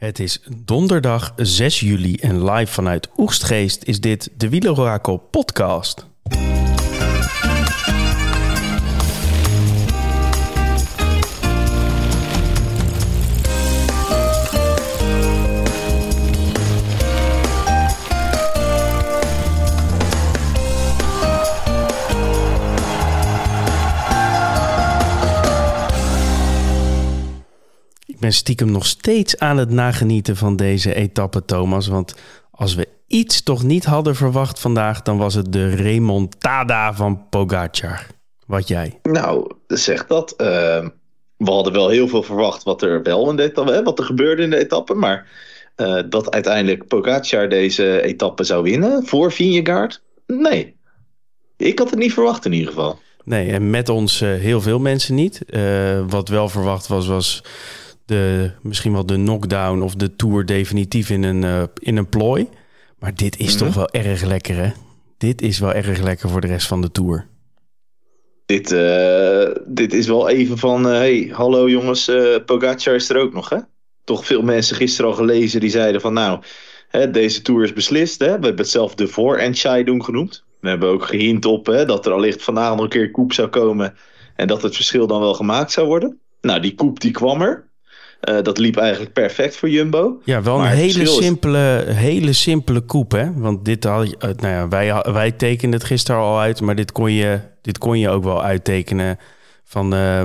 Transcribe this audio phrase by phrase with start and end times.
[0.00, 6.09] Het is donderdag 6 juli en live vanuit Oegstgeest is dit de Wielerorakel podcast.
[28.20, 31.86] Ben stiekem nog steeds aan het nagenieten van deze etappe, Thomas.
[31.86, 32.14] Want
[32.50, 38.06] als we iets toch niet hadden verwacht vandaag, dan was het de remontada van Pogacar.
[38.46, 38.98] Wat jij?
[39.02, 40.34] Nou, zeg dat.
[40.36, 40.46] Uh,
[41.36, 44.42] we hadden wel heel veel verwacht wat er wel in de etappe, wat er gebeurde
[44.42, 44.94] in de etappe.
[44.94, 45.26] Maar
[45.76, 50.02] uh, dat uiteindelijk Pogacar deze etappe zou winnen voor Vingegaard?
[50.26, 50.76] Nee.
[51.56, 52.98] Ik had het niet verwacht in ieder geval.
[53.24, 55.40] Nee, en met ons uh, heel veel mensen niet.
[55.46, 57.42] Uh, wat wel verwacht was, was
[58.10, 62.48] de, misschien wel de knockdown of de tour definitief in een, uh, in een plooi.
[62.98, 63.66] Maar dit is mm -hmm.
[63.66, 64.70] toch wel erg lekker, hè?
[65.18, 67.26] Dit is wel erg lekker voor de rest van de tour.
[68.46, 72.10] Dit, uh, dit is wel even van, uh, hey, hallo jongens,
[72.46, 73.58] Pogacar is er ook nog, hè?
[74.04, 76.40] Toch veel mensen gisteren al gelezen die zeiden van, nou,
[76.88, 78.26] hè, deze tour is beslist, hè?
[78.26, 80.44] We hebben het zelf de voor-entscheidung genoemd.
[80.60, 83.48] We hebben ook gehint op hè, dat er allicht vandaag nog een keer koep zou
[83.48, 83.94] komen
[84.36, 86.20] en dat het verschil dan wel gemaakt zou worden.
[86.40, 87.69] Nou, die koep die kwam er.
[88.28, 90.20] Uh, dat liep eigenlijk perfect voor Jumbo.
[90.24, 91.94] Ja, wel een hele simpele, is...
[91.94, 93.32] hele simpele koep, hè?
[93.34, 96.74] Want dit had je, uh, nou ja, wij, wij tekenden het gisteren al uit, maar
[96.74, 99.18] dit kon je, dit kon je ook wel uittekenen
[99.64, 100.22] van, uh,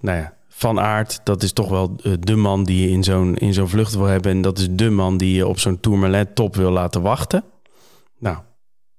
[0.00, 1.20] nou ja, Van Aert.
[1.24, 4.30] Dat is toch wel de man die je in zo'n, in zo'n vlucht wil hebben.
[4.30, 7.44] En dat is de man die je op zo'n Tourmalet top wil laten wachten.
[8.18, 8.36] Nou,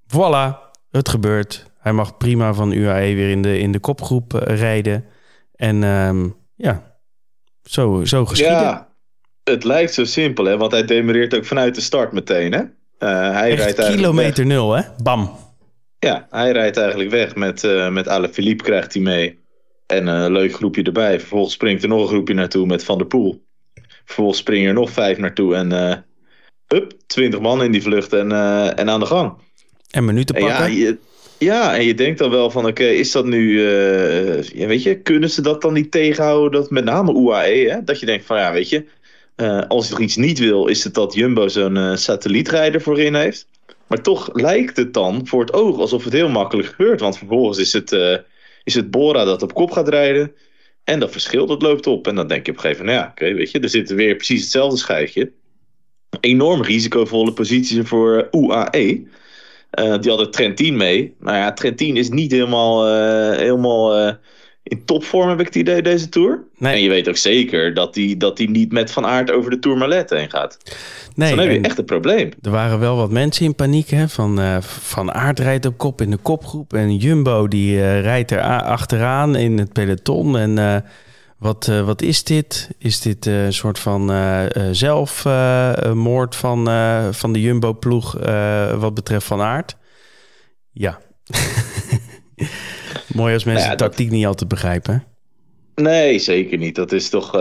[0.07, 1.71] voilà, het gebeurt.
[1.79, 5.05] Hij mag prima van UAE weer in de, in de kopgroep rijden.
[5.55, 6.92] En ehm, ja,
[7.63, 8.57] zo, zo geschieden.
[8.57, 8.89] Ja,
[9.43, 10.57] het lijkt zo simpel, hè?
[10.57, 12.59] Want hij demereert ook vanuit de start meteen, hè?
[12.59, 14.81] Uh, hij Echt rijdt kilometer nul, hè?
[15.03, 15.31] Bam.
[15.99, 19.39] Ja, hij rijdt eigenlijk weg met, uh, met Philippe krijgt hij mee.
[19.85, 21.19] En een leuk groepje erbij.
[21.19, 23.45] Vervolgens springt er nog een groepje naartoe met Van der Poel.
[24.05, 25.55] Vervolgens springen er nog vijf naartoe.
[25.55, 25.95] En uh,
[26.67, 29.33] up, twintig man in die vlucht en, uh, en aan de gang.
[29.91, 30.55] En minuten pakken.
[30.55, 30.97] En ja, je,
[31.43, 33.61] ja, en je denkt dan wel van, oké, is dat nu,
[34.53, 37.83] ja, weet je, kunnen ze dat dan niet tegenhouden, dat met name UAE, hè?
[37.83, 38.85] dat je denkt van, ja, weet je,
[39.35, 43.15] uh, als je nog iets niet wil, is het dat Jumbo zo'n uh, satellietrijder voorin
[43.15, 43.47] heeft.
[43.87, 47.57] Maar toch lijkt het dan voor het oog alsof het heel makkelijk gebeurt, want vervolgens
[47.57, 47.91] is het,
[48.63, 50.33] is het Bora dat op kop gaat rijden
[50.83, 52.07] en dat verschil dat loopt op.
[52.07, 54.15] En dan denk je op een gegeven moment, ja, oké, weet je, er zit weer
[54.15, 55.31] precies hetzelfde schijfje.
[56.19, 59.07] Enorm risicovolle posities voor UAE.
[59.79, 61.15] Uh, die hadden Trentin mee.
[61.19, 64.13] Nou ja, Trentin is niet helemaal, uh, helemaal uh,
[64.63, 66.43] in topvorm, heb ik het idee, deze Tour.
[66.57, 66.73] Nee.
[66.73, 69.59] En je weet ook zeker dat hij dat die niet met Van Aert over de
[69.59, 70.57] Tourmalet heen gaat.
[71.15, 72.29] Nee, dus dan heb je echt een probleem.
[72.41, 73.89] Er waren wel wat mensen in paniek.
[73.89, 74.07] Hè?
[74.09, 76.73] Van, van Aert rijdt op kop in de kopgroep.
[76.73, 80.37] En Jumbo die rijdt er achteraan in het peloton.
[80.37, 80.83] En
[81.37, 82.69] wat, uh, wat is dit?
[82.77, 86.67] Is dit uh, een soort van uh, zelfmoord van,
[87.13, 88.11] van de Jumbo-ploeg
[88.77, 89.77] wat betreft Van Aert?
[90.71, 90.99] Ja.
[93.13, 94.15] Mooi als mensen nou ja, de tactiek dat...
[94.15, 95.03] niet altijd begrijpen.
[95.75, 96.75] Nee, zeker niet.
[96.75, 97.31] Dat is toch.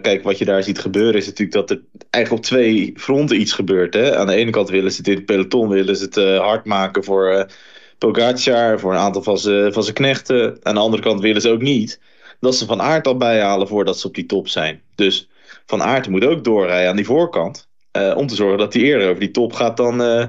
[0.00, 3.52] kijk, wat je daar ziet gebeuren is natuurlijk dat er eigenlijk op twee fronten iets
[3.52, 3.94] gebeurt.
[3.94, 4.16] Hè?
[4.16, 7.04] Aan de ene kant willen ze het in het peloton willen ze het hard maken
[7.04, 7.50] voor
[7.98, 10.58] Pogacar, voor een aantal van zijn van knechten.
[10.62, 12.00] Aan de andere kant willen ze ook niet
[12.42, 14.80] dat ze Van Aert al bijhalen voordat ze op die top zijn.
[14.94, 15.28] Dus
[15.66, 17.68] Van Aert moet ook doorrijden aan die voorkant.
[17.96, 20.24] Uh, om te zorgen dat hij eerder over die top gaat dan uh,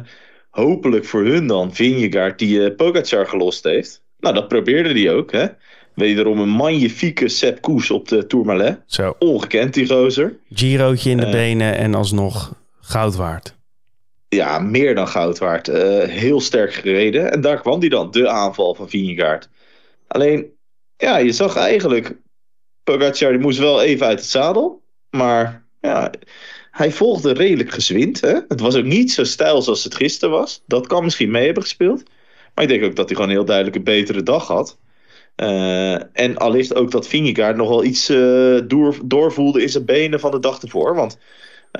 [0.49, 4.01] hopelijk voor hun dan Vingegaard die uh, Pogacar gelost heeft.
[4.19, 5.31] Nou, dat probeerde hij ook.
[5.31, 5.45] Hè?
[5.95, 8.79] Wederom een magnifieke Sepp Koes op de Tourmalet.
[8.85, 9.15] Zo.
[9.19, 10.37] Ongekend die gozer.
[10.53, 13.55] Girootje in de benen en alsnog goud waard.
[14.29, 15.67] Ja, meer dan goud waard.
[16.07, 17.31] heel sterk gereden.
[17.31, 19.49] En daar kwam hij dan, de aanval van Vingegaard.
[20.07, 20.51] Alleen,
[20.97, 22.15] ja, je zag eigenlijk.
[22.83, 24.83] Pogacar die moest wel even uit het zadel.
[25.09, 26.11] Maar ja,
[26.71, 28.21] hij volgde redelijk gezwind.
[28.21, 28.39] Hè?
[28.47, 30.63] Het was ook niet zo stijl zoals het gisteren was.
[30.65, 32.03] Dat kan misschien mee hebben gespeeld.
[32.55, 34.77] Maar ik denk ook dat hij gewoon heel duidelijk een betere dag had.
[35.35, 40.19] Uh, en allicht ook dat Vingegaard nog wel iets uh, door, doorvoelde in zijn benen
[40.19, 40.95] van de dag ervoor.
[40.95, 41.17] Want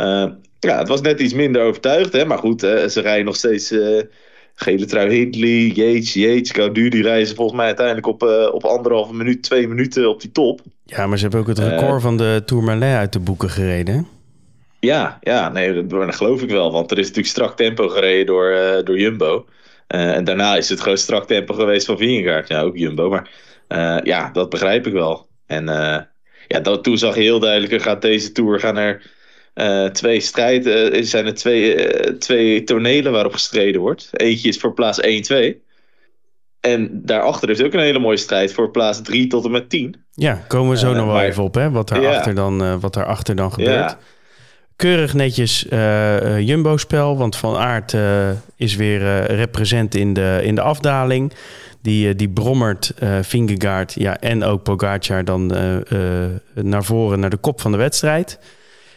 [0.02, 2.14] uh, ja, het was net iets minder overtuigd.
[2.14, 2.26] Hè?
[2.26, 3.74] Maar goed, ze rijden nog steeds
[4.56, 9.14] Gele trui Hindley, Yates, Yates, Gaudu, die reizen volgens mij uiteindelijk op, uh, op anderhalve
[9.14, 10.62] minuut, twee minuten op die top.
[10.86, 14.08] Ja, maar ze hebben ook het record uh, van de Tourmalet uit de boeken gereden.
[14.80, 16.72] Ja, ja, nee, dat, geloof ik wel.
[16.72, 19.46] Want er is natuurlijk strak tempo gereden door, uh, door Jumbo.
[19.88, 22.48] en daarna is het gewoon strak tempo geweest van Vingegaard.
[22.48, 23.10] Ja, ook Jumbo.
[23.10, 23.30] Maar
[24.04, 25.28] ja, dat begrijp ik wel.
[25.46, 25.66] En
[26.48, 29.12] ja, dat, toen zag je heel duidelijk, gaat deze Tour gaan er
[29.56, 34.10] uh, twee strijden, uh, zijn er twee, uh, twee tonelen waarop gestreden wordt.
[34.12, 35.02] Eentje is voor plaats
[35.34, 35.62] 1-2.
[36.60, 39.96] En daarachter is ook een hele mooie strijd voor plaats 3 tot en met 10.
[40.12, 41.72] Ja, komen we zo nog wel even op, hè?
[41.72, 42.34] Wat daarachter ja.
[42.34, 43.90] dan, wat daarachter dan gebeurt.
[43.90, 43.98] Ja.
[44.76, 45.66] Keurig netjes
[46.40, 47.96] Jumbo-spel, want Van Aert
[48.56, 51.34] is weer represent in de, in de afdaling.
[51.82, 55.48] Die, die brommert Vingegaard ja, en ook Pogacar dan
[56.54, 58.40] naar voren, naar de kop van de wedstrijd.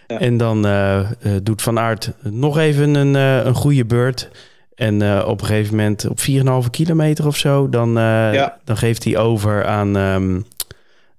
[0.06, 1.08] En dan uh,
[1.42, 4.28] doet Van Aert nog even een, uh, een goede beurt.
[4.74, 6.18] En op een gegeven moment op
[6.64, 8.58] 4,5 kilometer of zo, dan, ja.
[8.64, 10.44] dan geeft hij over aan, um,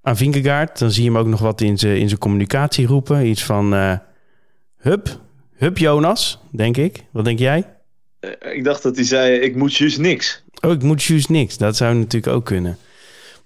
[0.02, 0.80] aan Vingegaard.
[0.80, 3.26] Dan zie je hem ook nog wat in zijn in communicatie roepen.
[3.26, 3.74] Iets van,
[4.78, 5.20] hup,
[5.56, 7.04] hup Jonas, denk ik.
[7.12, 7.64] Wat denk jij?
[8.40, 10.44] ik dacht dat hij zei, ik moet juist niks.
[10.62, 11.58] Oh, ik moet juist niks.
[11.58, 12.78] Dat zou natuurlijk ook kunnen.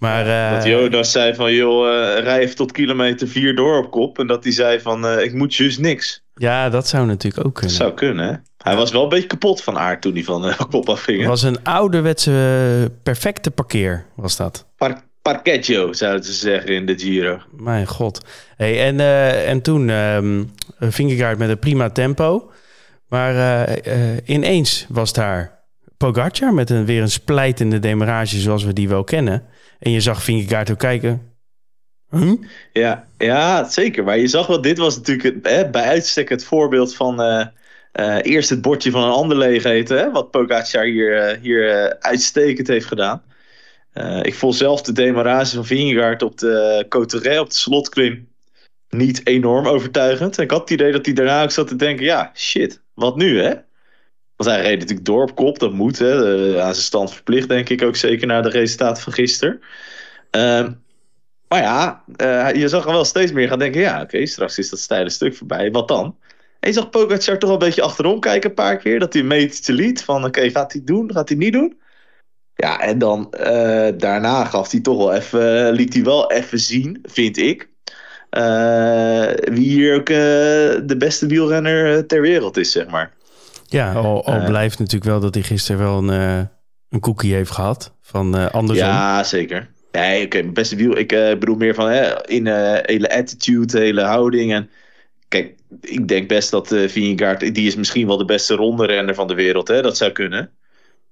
[0.01, 3.91] Maar, uh, dat Jonas zei van, joh, uh, rij even tot kilometer 4 door op
[3.91, 4.19] kop.
[4.19, 6.23] En dat hij zei van, uh, ik moet juist niks.
[6.35, 7.77] Ja, dat zou natuurlijk ook kunnen.
[7.77, 8.33] Dat zou kunnen, hè?
[8.57, 11.19] Hij was wel een beetje kapot van aard toen hij van de kop afging.
[11.19, 14.65] Het was een ouderwetse perfecte parkeer, was dat.
[14.77, 17.39] Par parkeggio, zouden ze zeggen in de Giro.
[17.51, 18.25] Mijn god.
[18.55, 18.99] Hey, en,
[19.45, 22.51] en toen um, Vingegaard met een prima tempo.
[23.07, 23.67] Maar
[24.25, 25.59] ineens was daar
[25.97, 29.43] Pogacar met een, weer een splijtende demarage zoals we die wel kennen.
[29.81, 31.31] En je zag Vingegaard ook kijken.
[32.73, 34.03] Ja, ja, zeker.
[34.03, 37.45] Maar je zag wel, dit was natuurlijk hè, bij uitstek het voorbeeld van uh,
[37.99, 39.97] uh, eerst het bordje van een ander leeg eten.
[39.97, 43.23] Hè, wat Pogacar hier, uh, hier uitstekend heeft gedaan.
[44.21, 48.27] ik vond zelf de demarage van Vingegaard op de Coterre, op de slotklim,
[48.89, 50.37] niet enorm overtuigend.
[50.37, 53.15] En ik had het idee dat hij daarna ook zat te denken, ja, shit, wat
[53.15, 53.53] nu hè?
[54.41, 55.99] Want hij reed natuurlijk door op kop, dat moet.
[55.99, 56.15] Hè.
[56.61, 59.59] aan zijn stand verplicht, denk ik ook zeker naar de resultaten van gisteren.
[60.35, 60.67] Uh,
[61.47, 64.69] maar ja, uh, je zag hem wel steeds meer gaan denken: ja, oké, straks is
[64.69, 65.71] dat steile stuk voorbij.
[65.71, 66.17] Wat dan?
[66.59, 68.99] En je zag Pogacar toch wel een beetje achterom kijken een paar keer.
[68.99, 70.03] Dat hij een metertje liet.
[70.03, 71.11] Van oké, gaat hij doen?
[71.11, 71.79] Gaat hij niet doen?
[72.55, 76.99] Ja, en dan uh, daarna gaf hij toch wel even, liet hij wel even zien,
[77.03, 77.69] vind ik.
[79.53, 80.05] Wie hier ook
[80.87, 83.19] de beste wielrenner ter wereld is, zeg maar.
[83.71, 86.45] Ja, al, al blijft natuurlijk wel dat hij gisteren wel een, uh,
[86.89, 88.87] een cookie heeft gehad van uh, andersom.
[88.87, 89.69] Ja, zeker.
[89.91, 90.97] Nee, oké, okay, beste wiel.
[90.97, 92.47] Ik uh, bedoel meer van hè, in
[92.85, 94.53] hele attitude, hele houding.
[94.53, 94.69] En
[95.27, 99.27] kijk, ik denk best dat uh, Vingegaard, die is misschien wel de beste ronde van
[99.27, 99.67] de wereld.
[99.67, 99.81] Hè?
[99.81, 100.51] Dat zou kunnen.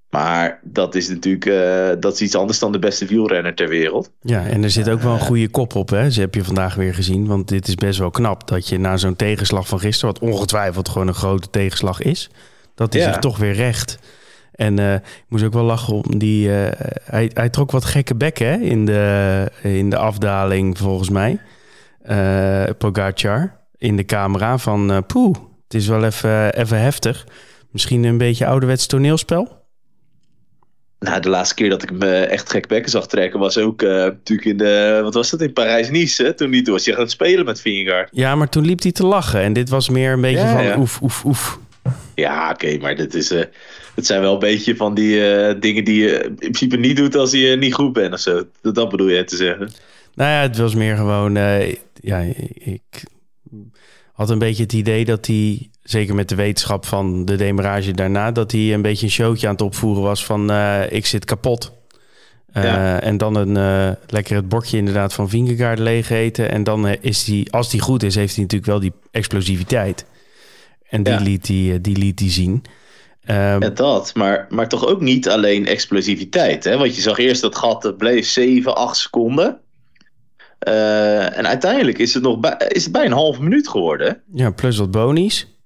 [0.09, 4.11] Maar dat is natuurlijk dat is iets anders dan de beste wielrenner ter wereld.
[4.21, 5.89] Ja, en er zit ook wel een goede kop op.
[5.89, 6.11] Hè?
[6.11, 7.27] Ze heb je vandaag weer gezien.
[7.27, 10.89] Want dit is best wel knap dat je na zo'n tegenslag van gisteren, wat ongetwijfeld
[10.89, 12.29] gewoon een grote tegenslag is,
[12.75, 14.00] dat hij zich toch weer recht.
[14.51, 16.47] En uh, ik moest ook wel lachen om die.
[16.47, 16.67] Uh,
[17.03, 21.39] hij, hij trok wat gekke bekken hè, in, de, in de afdaling, volgens mij.
[22.77, 25.03] Pogacar in de camera van.
[25.07, 27.27] poeh, het is wel even, even heftig.
[27.71, 29.58] Misschien een beetje ouderwets toneelspel.
[31.00, 34.48] Nou, de laatste keer dat ik me echt gek bekken zag trekken was ook natuurlijk
[34.48, 36.34] in de, wat was dat, in Parijs-Nice.
[36.34, 38.10] Toen niet was hij aan het spelen met Vingegaard.
[38.12, 39.42] Ja, maar toen liep hij te lachen.
[39.42, 40.78] En dit was meer een beetje ja, van ja.
[40.78, 41.60] oef, oef, oef.
[42.16, 43.44] Ja, oké, maar dit is, uh,
[43.96, 47.16] het zijn wel een beetje van die uh, dingen die je in principe niet doet
[47.16, 48.44] als je niet goed bent of zo.
[48.62, 49.72] Dat, dat bedoel je te zeggen.
[50.16, 51.34] Nou ja, het was meer gewoon,
[51.94, 53.04] ja, ik
[54.13, 58.31] had een beetje het idee dat hij, zeker met de wetenschap van de demarage daarna,
[58.31, 60.52] dat hij een beetje een showtje aan het opvoeren was van
[60.90, 61.78] ik zit kapot.
[62.54, 63.02] Ja.
[63.02, 66.52] En dan een lekker het bordje inderdaad van Vingegaard leeg eten.
[66.52, 70.06] En dan is hij, als die goed is, heeft hij natuurlijk wel die explosiviteit.
[70.90, 72.64] En die, liet, die, die liet die zien.
[73.30, 74.16] Um, ja, dat.
[74.16, 76.64] Maar, maar toch ook niet alleen explosiviteit.
[76.64, 76.78] Hè?
[76.78, 79.59] Want je zag eerst dat gat dat bleef 7, 8 seconden.
[80.68, 84.21] Uh, en uiteindelijk is het nog bij, is het bijna een halve minuut geworden.
[84.33, 85.58] Ja, plus wat bonies.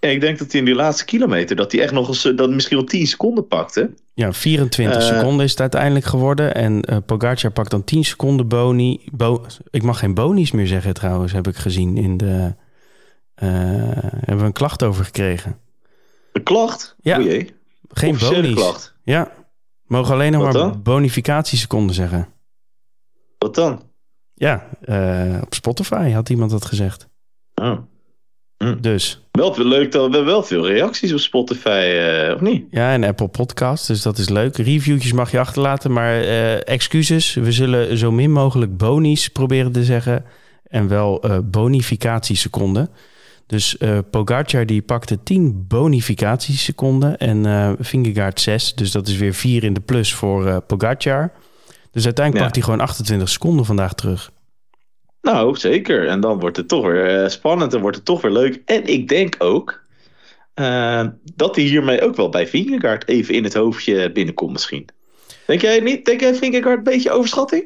[0.00, 1.56] Ik denk dat hij in die laatste kilometer...
[1.56, 3.94] dat hij echt nog eens dat misschien wel 10 seconden pakte.
[4.14, 6.54] Ja, 24 uh, seconden is het uiteindelijk geworden.
[6.54, 9.00] En uh, Pogacar pakt dan 10 seconden boni.
[9.12, 12.54] Bo ik mag geen bonies meer zeggen trouwens, heb ik gezien in de...
[13.42, 13.48] Uh,
[14.00, 15.58] hebben we een klacht over gekregen.
[16.32, 16.96] Een klacht?
[17.00, 17.44] Ja.
[17.88, 18.54] Geen bonies.
[18.54, 18.94] klacht?
[19.02, 19.32] Ja.
[19.86, 22.28] Mogen alleen nog maar bonificatieseconden zeggen.
[23.38, 23.82] Wat dan?
[24.34, 24.68] Ja,
[25.40, 27.08] op Spotify had iemand dat gezegd.
[27.54, 27.78] Oh.
[28.64, 28.80] Hm.
[28.80, 29.20] Dus.
[29.30, 31.92] Wel leuk dat we wel veel reacties op Spotify,
[32.28, 32.64] uh, of niet?
[32.70, 34.56] Ja, en Apple Podcasts, dus dat is leuk.
[34.56, 37.34] Reviewtjes mag je achterlaten, maar uh, excuses.
[37.34, 40.24] We zullen zo min mogelijk bonies proberen te zeggen.
[40.68, 42.90] En wel bonificatieseconden.
[43.50, 48.74] Dus uh, Pogacar die pakte 10 bonificatieseconden en uh, Vingegaard 6.
[48.74, 51.32] Dus dat is weer 4 in de plus voor uh, Pogacar.
[51.92, 52.42] Dus uiteindelijk ja.
[52.42, 54.30] pakt hij gewoon 28 seconden vandaag terug.
[55.22, 56.08] Nou, zeker.
[56.08, 58.62] En dan wordt het toch weer uh, spannend en wordt het toch weer leuk.
[58.64, 59.84] En ik denk ook
[60.54, 64.88] uh, dat hij hiermee ook wel bij Vingegaard even in het hoofdje binnenkomt misschien.
[65.46, 66.04] Denk jij niet?
[66.04, 67.64] Denk jij Vingegaard een beetje overschatting?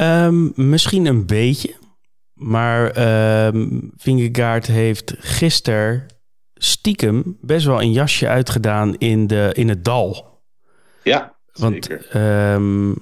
[0.00, 1.74] Um, misschien een beetje.
[2.32, 2.96] Maar
[3.46, 6.06] um, Vingegaard heeft gisteren
[6.54, 10.40] stiekem best wel een jasje uitgedaan in, de, in het dal.
[11.02, 12.94] Ja, Want um,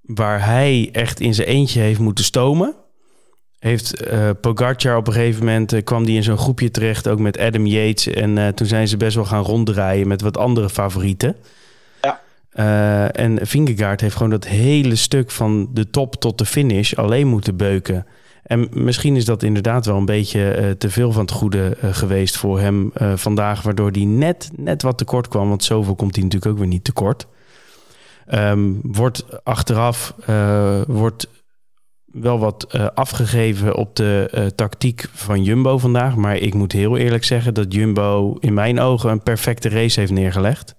[0.00, 2.76] waar hij echt in zijn eentje heeft moeten stomen...
[3.58, 5.72] heeft uh, Pogacar op een gegeven moment...
[5.72, 8.06] Uh, kwam die in zo'n groepje terecht, ook met Adam Yates.
[8.06, 11.36] En uh, toen zijn ze best wel gaan ronddraaien met wat andere favorieten.
[12.00, 12.20] Ja.
[13.12, 17.56] En Vingegaard heeft gewoon dat hele stuk van de top tot de finish alleen moeten
[17.56, 18.06] beuken.
[18.42, 22.60] En misschien is dat inderdaad wel een beetje te veel van het goede geweest voor
[22.60, 25.48] hem vandaag, waardoor hij net, net wat tekort kwam.
[25.48, 27.26] Want zoveel komt hij natuurlijk ook weer niet tekort.
[28.34, 30.14] Um, wordt achteraf
[30.86, 31.28] wordt
[32.20, 36.16] wel wat afgegeven op de tactiek van Jumbo vandaag.
[36.16, 40.12] Maar ik moet heel eerlijk zeggen dat Jumbo in mijn ogen een perfecte race heeft
[40.12, 40.74] neergelegd.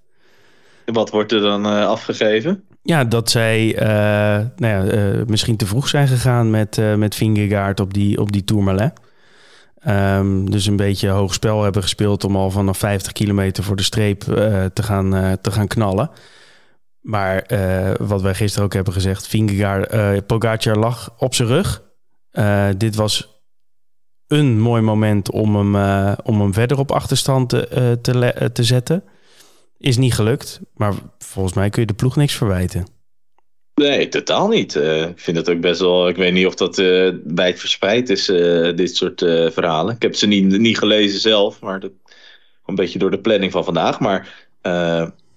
[0.84, 2.62] Wat wordt er dan uh, afgegeven?
[2.82, 3.74] Ja, dat zij
[4.56, 8.92] nou ja, misschien te vroeg zijn gegaan met, met Vingegaard op die, op die Tourmalet.
[9.88, 13.82] Um, dus een beetje hoog spel hebben gespeeld om al vanaf 50 kilometer voor de
[13.82, 14.20] streep
[14.72, 16.10] te, gaan, te gaan knallen.
[17.08, 17.44] Maar
[17.98, 21.82] wat wij gisteren ook hebben gezegd, Vingegaard, Pogacar lag op zijn rug.
[22.76, 23.42] dit was
[24.26, 25.74] een mooi moment om hem,
[26.22, 29.04] om hem verder op achterstand te, te, te zetten.
[29.78, 32.86] Is niet gelukt, maar volgens mij kun je de ploeg niks verwijten.
[33.74, 34.74] Nee, totaal niet.
[34.74, 36.08] Ik vind het ook best wel.
[36.08, 38.26] Ik weet niet of dat uh, wijd verspreid is,
[38.76, 39.20] dit soort
[39.52, 39.94] verhalen.
[39.94, 41.82] Ik heb ze niet, niet gelezen zelf, maar
[42.66, 44.00] een beetje door de planning van vandaag.
[44.00, 44.46] Maar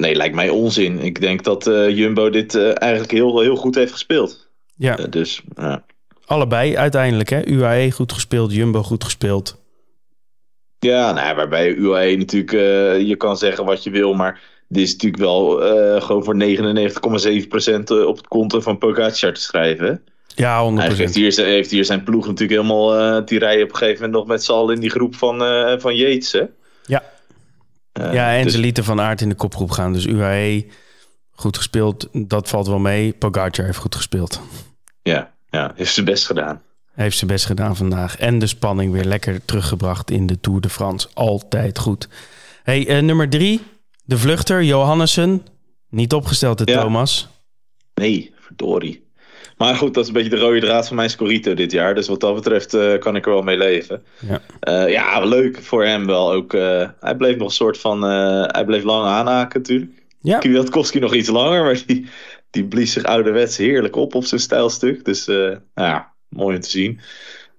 [0.02, 1.00] nee, lijkt mij onzin.
[1.00, 4.50] Ik denk dat Jumbo dit eigenlijk heel, heel goed heeft gespeeld.
[4.76, 4.96] Ja.
[4.96, 5.42] dus.
[6.26, 7.48] Allebei uiteindelijk, hè?
[7.48, 9.60] UAE goed gespeeld, Jumbo goed gespeeld.
[10.80, 12.52] Ja, nou, waarbij UAE natuurlijk,
[13.08, 15.46] je kan zeggen wat je wil, maar dit is natuurlijk wel
[16.02, 20.04] gewoon voor 99,7% op het konto van Pogacar te schrijven.
[20.36, 20.74] Ja, 100%.
[20.74, 24.20] Hij heeft hier, heeft hier zijn ploeg natuurlijk helemaal, die rijden op een gegeven moment
[24.20, 25.38] nog met z'n allen in die groep van,
[25.80, 26.44] van Yates, hè?
[26.86, 27.04] Ja.
[27.94, 28.54] Ja, en dus...
[28.54, 30.66] ze lieten Van Aert in de kopgroep gaan, dus UAE
[31.42, 33.14] goed gespeeld, dat valt wel mee.
[33.14, 34.42] Pogacar heeft goed gespeeld.
[35.02, 36.62] Ja, ja heeft zijn best gedaan.
[36.94, 38.18] Heeft zijn best gedaan vandaag.
[38.18, 41.08] En de spanning weer lekker teruggebracht in de Tour de France.
[41.14, 42.08] Altijd goed.
[42.64, 43.62] Hey, uh, nummer drie.
[44.04, 45.46] De vluchter, Johannessen.
[45.90, 46.82] Niet opgesteld, de ja.
[46.82, 47.28] Thomas.
[47.94, 49.10] Nee, verdorie.
[49.62, 51.96] Maar goed, dat is een beetje de rode draad van mijn Scorito dit jaar.
[51.96, 54.04] Dus wat dat betreft uh, kan ik er wel mee leven.
[54.28, 54.42] Ja,
[54.84, 56.52] uh, ja leuk voor hem wel ook.
[57.00, 58.02] hij bleef nog een soort van...
[58.52, 59.92] hij bleef lang aanhaken natuurlijk.
[60.22, 60.38] Ja.
[60.38, 62.06] Kwiatkowski nog iets langer, maar die,
[62.50, 65.06] die blies zich ouderwets heerlijk op op zijn stijlstuk.
[65.06, 67.00] Dus nou ja, mooi om te zien.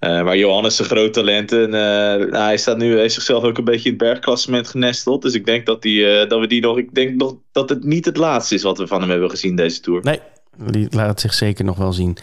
[0.05, 1.53] Uh, maar Johannes is een groot talent.
[1.53, 5.23] En uh, hij staat nu heeft zichzelf ook een beetje in het bergklassement genesteld.
[5.23, 6.79] Dus ik denk dat, die, uh, dat we die nog.
[6.79, 9.57] Ik denk nog dat het niet het laatste is wat we van hem hebben gezien
[9.57, 10.01] deze tour.
[10.03, 10.21] Nee,
[10.57, 12.17] die laat zich zeker nog wel zien.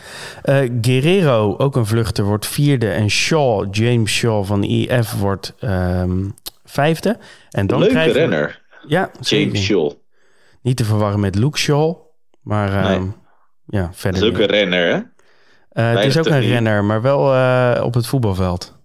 [0.81, 2.89] Guerrero, ook een vluchter, wordt vierde.
[2.89, 6.33] En Shaw, James Shaw van IF, wordt um,
[6.65, 7.17] vijfde.
[7.49, 8.19] En dan Leuke krijgen we...
[8.19, 8.61] renner.
[8.87, 9.91] Ja, James Shaw.
[10.61, 11.95] Niet te verwarren met Luke Shaw.
[12.41, 13.01] Maar um,
[13.65, 13.81] nee.
[13.81, 14.21] ja, verder.
[14.21, 15.01] Dat is ook een renner, hè?
[15.73, 16.43] Uh, het is ook techniek.
[16.43, 18.77] een renner, maar wel uh, op het voetbalveld.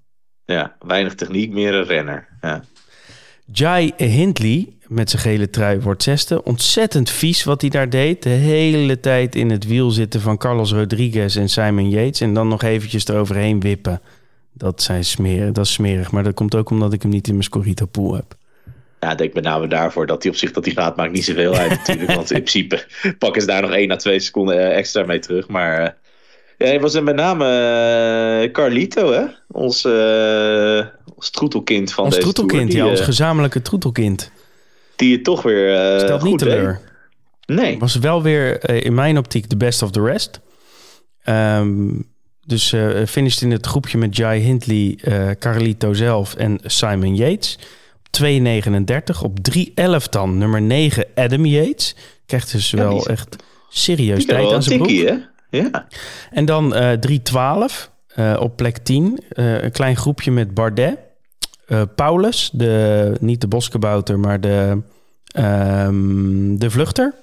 [0.44, 2.28] Ja, weinig techniek, meer een renner.
[2.40, 2.62] Ja.
[3.46, 6.44] Jai Hindley met zijn gele trui wordt zesde.
[6.44, 8.22] Ontzettend vies wat hij daar deed.
[8.22, 12.20] De hele tijd in het wiel zitten van Carlos Rodriguez en Simon Yates.
[12.20, 14.00] En dan nog eventjes eroverheen wippen.
[14.52, 16.10] Dat, zijn smeren, dat is smerig.
[16.10, 18.36] Maar dat komt ook omdat ik hem niet in mijn Scorito pool heb.
[19.00, 21.24] Ja, ik denk met name daarvoor dat hij op zich dat hij gaat, maakt niet
[21.24, 22.14] zoveel uit natuurlijk.
[22.14, 22.86] want in principe
[23.18, 25.48] pakken ze daar nog 1 à 2 seconden extra mee terug.
[25.48, 25.88] Maar uh,
[26.58, 27.44] ja, hij was met name
[28.44, 29.24] uh, Carlito, hè?
[29.50, 30.84] Ons, uh,
[31.14, 32.84] ons troetelkind van ons deze troetelkind, tour.
[32.84, 34.32] ja, ons gezamenlijke troetelkind.
[34.96, 36.80] Die je toch weer uh, Stelt niet teleur.
[37.46, 37.78] Nee.
[37.78, 40.40] Was wel weer in mijn optiek de best of the rest.
[41.28, 42.12] Um,
[42.46, 47.58] dus uh, finished in het groepje met Jai Hindley, uh, Carlito zelf en Simon Yates.
[47.96, 49.22] Op 2,39.
[49.22, 51.96] Op 3,11 dan nummer 9 Adam Yates.
[52.26, 53.36] Krijgt dus ja, wel echt
[53.68, 54.90] serieus tijd aan zijn broek.
[54.90, 55.16] Hè?
[55.50, 55.86] Ja.
[56.30, 59.20] En dan uh, 312 uh, op plek 10.
[59.32, 60.98] Uh, een klein groepje met Bardet.
[61.68, 64.82] Uh, Paulus, de, niet de boskabouter, maar de,
[65.38, 67.14] um, de vluchter.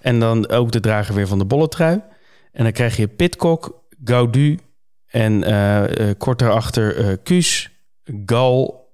[0.00, 2.00] En dan ook de drager weer van de bolletrui.
[2.52, 4.58] En dan krijg je Pitcock, Gaudu
[5.06, 5.44] en
[6.18, 7.70] kort daarachter Kuus,
[8.26, 8.88] Gal,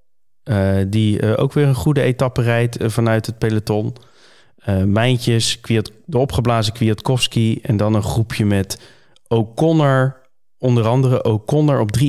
[0.87, 3.95] die ook weer een goede etappe rijdt vanuit het peloton.
[4.85, 5.59] Mijntjes,
[6.05, 8.79] de opgeblazen Kwiatkowski en dan een groepje met
[9.27, 10.26] O'Connor,
[10.59, 12.03] onder andere O'Connor op 3.41.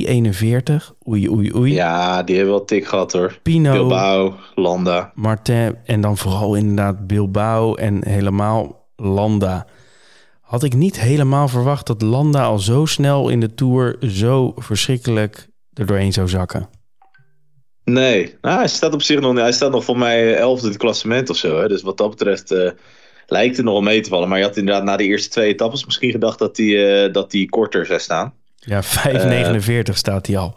[1.07, 1.73] Oei, oei, oei.
[1.73, 3.39] Ja, die hebben wel tik gehad hoor.
[3.43, 5.11] Pino, Bilbao, Landa.
[5.15, 9.67] Martin en dan vooral inderdaad Bilbao en helemaal Landa.
[10.41, 15.47] Had ik niet helemaal verwacht dat Landa al zo snel in de Tour zo verschrikkelijk
[15.73, 16.69] er doorheen zou zakken.
[17.83, 20.79] Nee, nou, hij staat op zich nog Hij staat nog voor mij elfde in het
[20.81, 21.59] klassement of zo.
[21.59, 21.67] Hè?
[21.67, 22.71] Dus wat dat betreft uh,
[23.27, 24.29] lijkt het nog wel mee te vallen.
[24.29, 27.31] Maar je had inderdaad na de eerste twee etappes misschien gedacht dat hij uh, dat
[27.31, 28.33] die korter zou staan.
[28.59, 30.55] Ja, 5,49 staat hij al.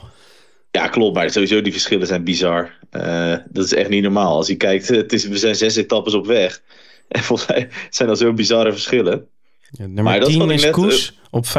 [0.71, 1.15] Ja, klopt.
[1.15, 2.79] Maar sowieso die verschillen zijn bizar.
[2.93, 4.37] Uh, dat is echt niet normaal.
[4.37, 6.61] Als je kijkt, het is, we zijn zes etappes op weg.
[7.09, 9.27] En volgens mij zijn dat zo bizarre verschillen.
[9.71, 11.51] Ja, nummer maar 10 is net, Koes op 5,28.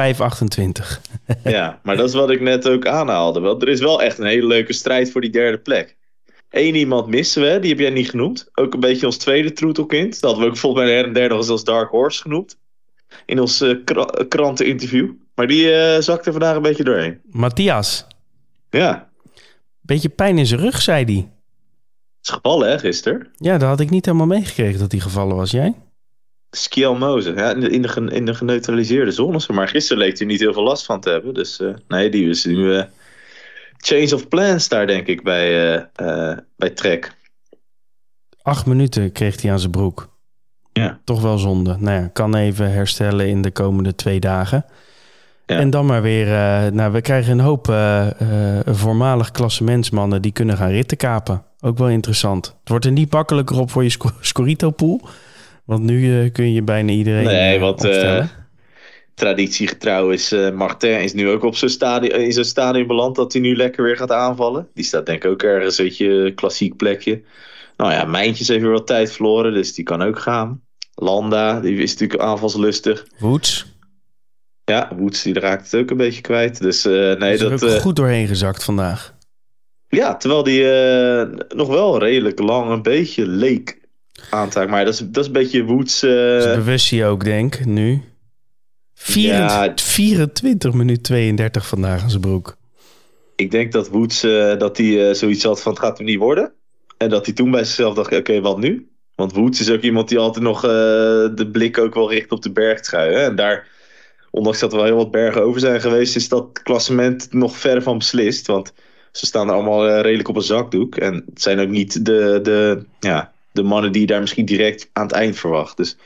[1.43, 3.39] ja, maar dat is wat ik net ook aanhaalde.
[3.39, 5.97] Want er is wel echt een hele leuke strijd voor die derde plek.
[6.49, 8.49] Eén iemand missen we, die heb jij niet genoemd.
[8.53, 10.11] Ook een beetje ons tweede troetelkind.
[10.11, 12.57] Dat hadden we ook volgens mij de derde nog eens als Dark Horse genoemd.
[13.25, 13.77] In ons uh,
[14.27, 15.11] kranteninterview.
[15.35, 17.21] Maar die uh, zakte vandaag een beetje doorheen.
[17.31, 18.07] Matthias.
[18.69, 19.09] Ja.
[19.81, 21.31] Beetje pijn in zijn rug, zei hij.
[22.21, 23.27] Is gevallen, hè, gisteren?
[23.35, 25.51] Ja, dat had ik niet helemaal meegekregen dat hij gevallen was.
[25.51, 25.75] Jij?
[26.49, 29.47] Skjelmoze, ja, in, de, in de geneutraliseerde zones.
[29.47, 31.33] Maar gisteren leek hij niet heel veel last van te hebben.
[31.33, 32.83] Dus uh, nee, die is nu uh,
[33.77, 35.89] change of plans daar, denk ik, bij,
[36.55, 37.15] bij Trek.
[38.41, 40.09] Acht minuten kreeg hij aan zijn broek.
[40.71, 40.99] Ja.
[41.03, 41.77] Toch wel zonde.
[41.79, 44.65] Nou ja, kan even herstellen in de komende twee dagen.
[45.45, 45.57] Ja.
[45.57, 46.27] En dan maar weer,
[46.73, 47.73] nou, we krijgen een hoop
[48.65, 51.43] voormalig klassementsmannen die kunnen gaan ritten kapen.
[51.59, 52.45] Ook wel interessant.
[52.45, 55.01] Het wordt er niet makkelijker op voor je sc Scorito-pool.
[55.65, 58.25] Want nu uh, kun je bijna iedereen Nee, want uh,
[59.13, 63.33] traditiegetrouw is uh, Martin is nu ook op zijn stadion, in zijn stadion beland dat
[63.33, 64.67] hij nu lekker weer gaat aanvallen.
[64.73, 67.21] Die staat denk ik ook ergens, weet je, klassiek plekje.
[67.77, 70.61] Nou ja, Mijntjes heeft weer wat tijd verloren, dus die kan ook gaan.
[70.95, 73.05] Landa, die is natuurlijk aanvalslustig.
[73.17, 73.72] Woods.
[74.65, 76.61] Ja, Woods die raakt het ook een beetje kwijt.
[76.61, 77.63] Dus nee, is dat...
[77.63, 79.13] is ook goed doorheen gezakt vandaag.
[79.87, 80.63] Ja, terwijl die
[81.55, 83.79] nog wel redelijk lang een beetje leek
[84.29, 84.69] aantaak.
[84.69, 86.01] Maar dat is, dat is een beetje Woods...
[86.01, 88.01] Hij ook, denk nu.
[88.93, 92.57] 24, ja, 24 minuut 32 vandaag aan zijn broek.
[93.35, 96.17] Ik denk dat Woods uh, dat hij uh, zoiets had van het gaat er niet
[96.17, 96.53] worden.
[96.97, 98.87] En dat hij toen bij zichzelf dacht, oké, okay, wat nu?
[99.15, 100.69] Want Woods is ook iemand die altijd nog uh,
[101.35, 103.13] de blik ook wel richt op de bergtrui.
[103.13, 103.19] Hè?
[103.19, 103.67] En daar,
[104.33, 107.81] ondanks dat er wel heel wat bergen over zijn geweest, is dat klassement nog ver
[107.81, 108.47] van beslist.
[108.47, 108.73] Want
[109.11, 110.95] ze staan er allemaal redelijk op een zakdoek.
[110.95, 115.03] En het zijn ook niet de, de, ja, de mannen die daar misschien direct aan
[115.03, 115.77] het eind verwacht.
[115.77, 115.97] Dus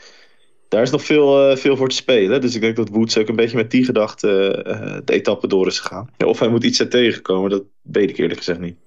[0.68, 2.42] daar is nog veel, uh, veel voor te spelen.
[2.42, 5.68] Dus ik denk dat Woods ook een beetje met die gedachte uh, de etappe door
[5.68, 6.10] is gegaan.
[6.26, 8.78] Of hij moet iets tegenkomen, dat weet ik eerlijk gezegd niet.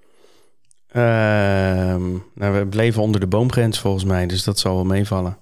[0.95, 1.03] Uh,
[2.33, 5.37] nou, we bleven onder de boomgrens volgens mij, dus dat zal wel meevallen.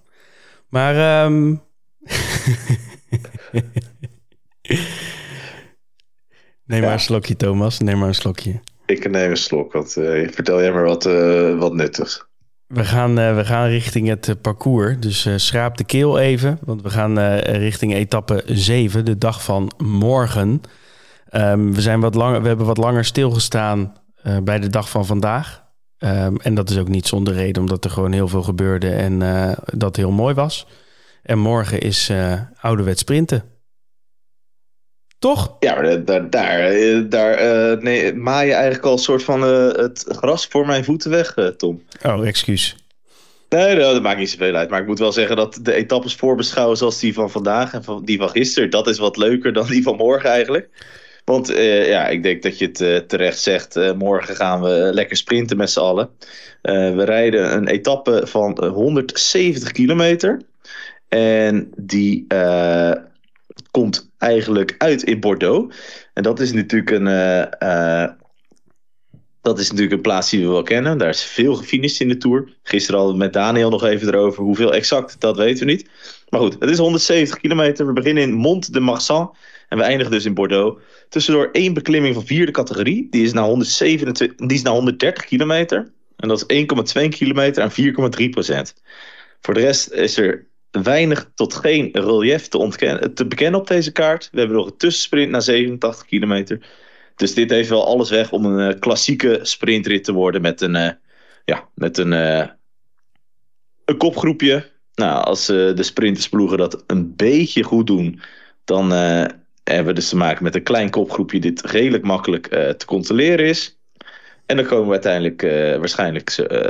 [0.69, 1.25] Maar.
[1.25, 1.62] Um...
[6.65, 7.79] neem maar een slokje, Thomas.
[7.79, 8.60] Neem maar een slokje.
[8.86, 9.91] Ik neem een slok, want
[10.32, 11.03] vertel jij maar wat,
[11.60, 12.27] wat nuttigs.
[12.73, 14.99] We gaan, uh, we gaan richting het uh, parcours.
[14.99, 16.60] Dus uh, schraap de keel even.
[16.65, 20.62] Want we gaan richting etappe 7, de dag van morgen.
[21.32, 23.93] Um, we, zijn wat langer, we hebben wat langer stilgestaan
[24.43, 25.63] bij de dag van vandaag.
[25.97, 29.19] Um, en dat is ook niet zonder reden, omdat er gewoon heel veel gebeurde en
[29.65, 30.67] dat heel mooi was.
[31.23, 32.12] En morgen is
[32.62, 33.43] ouderwets sprinten.
[35.19, 35.55] Toch?
[35.60, 39.71] Ja, maar daar, daar, daar uh, nee, maai je eigenlijk al een soort van uh,
[39.71, 41.84] het gras voor mijn voeten weg, uh, Tom.
[42.05, 42.75] Oh, excuus.
[43.49, 44.69] Nee, nee, dat maakt niet zoveel uit.
[44.69, 48.05] Maar ik moet wel zeggen dat de etappes voorbeschouwen zoals die van vandaag en van
[48.05, 50.69] die van gisteren, dat is wat leuker dan die van morgen eigenlijk.
[51.25, 53.95] Want ja, ik denk dat je het terecht zegt.
[53.95, 56.10] morgen gaan we lekker sprinten met z'n allen.
[56.62, 60.41] we rijden een etappe van 170 kilometer.
[61.08, 62.27] En die
[63.71, 65.75] komt eigenlijk uit in Bordeaux.
[66.13, 68.10] En dat is natuurlijk een, uh, uh,
[69.41, 70.97] dat is natuurlijk een plaats die we wel kennen.
[70.97, 72.49] Daar is veel gefinished in de Tour.
[72.63, 74.43] Gisteren we met Daniel nog even erover.
[74.43, 75.89] Hoeveel exact, dat weten we niet.
[76.29, 77.88] Maar goed, het is 170 kilometer.
[77.88, 79.36] We beginnen in Mont de Marsan.
[79.69, 80.82] En we eindigen dus in Bordeaux.
[81.10, 83.08] Tussendoor één beklimming van vierde categorie.
[83.10, 85.91] Die is naar, 127, die is naar 130 kilometer.
[86.15, 86.65] En dat is
[87.03, 87.71] 1,2 kilometer aan
[88.21, 88.73] 4,3 procent.
[89.41, 93.91] Voor de rest is er weinig tot geen relief te, ontkennen, te bekennen op deze
[93.91, 94.29] kaart.
[94.32, 96.60] We hebben nog een tussensprint naar 87 kilometer.
[97.15, 100.75] Dus dit heeft wel alles weg om een uh, klassieke sprintrit te worden met een,
[100.75, 100.89] uh,
[101.45, 102.47] ja, met een, uh,
[103.86, 104.71] een kopgroepje.
[104.95, 108.21] Nou, als de sprintersploegen dat een beetje goed doen,
[108.63, 113.45] dan hebben we dus te maken met een klein kopgroepje dit redelijk makkelijk te controleren
[113.45, 113.79] is.
[114.45, 115.41] En dan komen we uiteindelijk
[115.79, 116.29] waarschijnlijk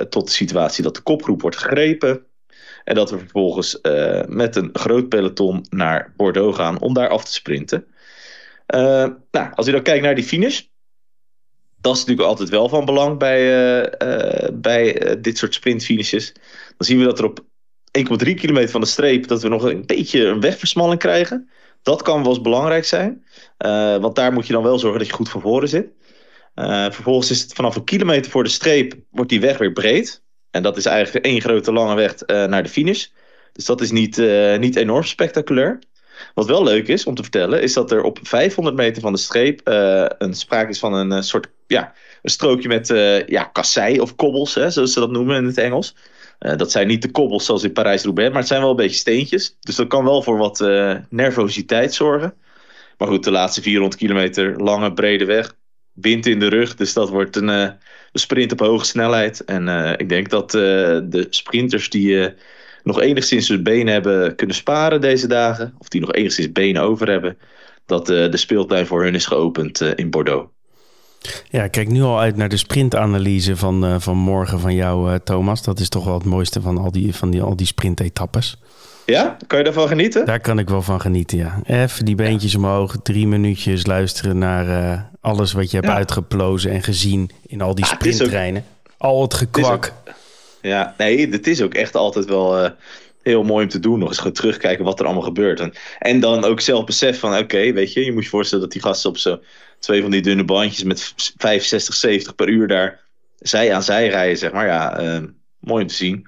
[0.10, 2.26] tot de situatie dat de kopgroep wordt gegrepen.
[2.90, 7.26] En dat we vervolgens uh, met een groot peloton naar Bordeaux gaan om daar af
[7.26, 7.86] te sprinten.
[9.32, 10.62] nou, als je dan kijkt naar die finish.
[11.82, 13.94] Dat is natuurlijk altijd wel van belang bij,
[14.54, 16.34] bij dit soort sprintfinishes.
[16.78, 17.40] Dan zien we dat er op
[18.26, 19.28] 1,3 kilometer van de streep...
[19.28, 21.50] dat we nog een beetje een wegversmalling krijgen.
[21.82, 23.26] Dat kan wel eens belangrijk zijn.
[24.02, 25.88] want daar moet je dan wel zorgen dat je goed van voren zit.
[26.92, 28.94] vervolgens is het vanaf een kilometer voor de streep...
[29.10, 30.24] wordt die weg weer breed.
[30.52, 33.08] En dat is eigenlijk één grote lange weg naar de finish.
[33.54, 34.18] Dus dat is niet,
[34.60, 35.80] niet enorm spectaculair.
[36.34, 39.20] Wat wel leuk is om te vertellen, is dat er op 500 meter van de
[39.20, 42.88] streep uh, een sprake is van een soort ja, een strookje met
[43.28, 45.96] ja, kassei of kobbels, hè, zoals ze dat noemen in het Engels.
[46.40, 49.58] dat zijn niet de kobbels zoals in Parijs-Roubaix, maar het zijn wel een beetje steentjes.
[49.60, 50.60] Dus dat kan wel voor wat
[51.10, 52.34] nervositeit zorgen.
[52.98, 55.56] Maar goed, de laatste 400 kilometer lange, brede weg.
[55.94, 57.78] Wind in de rug, dus dat wordt een
[58.14, 59.44] sprint op hoge snelheid.
[59.44, 59.68] En
[59.98, 62.34] ik denk dat de sprinters die
[62.84, 67.10] nog enigszins hun benen hebben kunnen sparen deze dagen, of die nog enigszins benen over
[67.10, 67.38] hebben,
[67.86, 70.50] dat de speeltuin voor hun is geopend in Bordeaux.
[71.50, 75.64] Ja, ik kijk nu al uit naar de sprintanalyse van, van morgen van jou, Thomas.
[75.64, 78.62] Dat is toch wel het mooiste van al die, van die, al die sprintetappes.
[79.06, 80.26] Ja, kan je daarvan genieten?
[80.26, 81.60] Daar kan ik wel van genieten, ja.
[81.66, 85.96] Even die beentjes omhoog, drie minuutjes luisteren naar alles wat je hebt ja.
[85.96, 88.62] uitgeplozen en gezien in al die ah, sprinttreinen.
[88.62, 88.88] Ook...
[88.98, 89.94] Al het gekwak.
[90.62, 92.70] Ja, nee, het is ook echt altijd wel uh,
[93.22, 94.00] heel mooi om te doen.
[94.00, 95.60] Nog eens gewoon terugkijken wat er allemaal gebeurt.
[95.60, 98.74] En, en dan ook zelf besef van, oké, weet je, je moet je voorstellen dat
[98.74, 99.40] die gasten op zo
[99.80, 103.00] twee van die dunne bandjes met 65, 70 per uur daar
[103.40, 104.66] zij aan zij rijden, zeg maar.
[104.66, 105.24] Ja, uh,
[105.60, 106.28] mooi om te zien.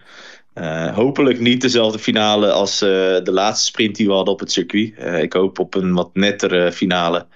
[0.55, 4.93] Uh, hopelijk niet dezelfde finale als de laatste sprint die we hadden op het circuit.
[5.21, 7.27] ik hoop op een wat nettere finale.